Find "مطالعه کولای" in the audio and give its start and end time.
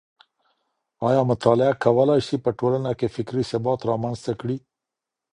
1.31-2.19